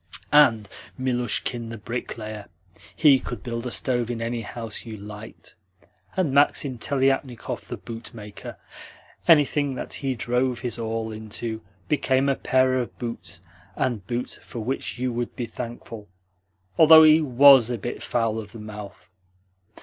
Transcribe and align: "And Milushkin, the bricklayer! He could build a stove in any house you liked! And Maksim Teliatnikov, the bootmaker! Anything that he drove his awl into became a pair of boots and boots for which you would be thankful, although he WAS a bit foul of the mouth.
"And 0.33 0.67
Milushkin, 0.97 1.69
the 1.69 1.77
bricklayer! 1.77 2.47
He 2.95 3.19
could 3.19 3.43
build 3.43 3.67
a 3.67 3.69
stove 3.69 4.09
in 4.09 4.19
any 4.19 4.41
house 4.41 4.83
you 4.83 4.97
liked! 4.97 5.53
And 6.17 6.33
Maksim 6.33 6.79
Teliatnikov, 6.79 7.67
the 7.67 7.77
bootmaker! 7.77 8.57
Anything 9.27 9.75
that 9.75 9.93
he 9.93 10.15
drove 10.15 10.61
his 10.61 10.79
awl 10.79 11.11
into 11.11 11.61
became 11.87 12.29
a 12.29 12.35
pair 12.35 12.79
of 12.79 12.97
boots 12.97 13.41
and 13.75 14.07
boots 14.07 14.37
for 14.41 14.57
which 14.61 14.97
you 14.97 15.13
would 15.13 15.35
be 15.35 15.45
thankful, 15.45 16.07
although 16.79 17.03
he 17.03 17.21
WAS 17.21 17.69
a 17.69 17.77
bit 17.77 18.01
foul 18.01 18.39
of 18.39 18.53
the 18.53 18.59
mouth. 18.59 19.07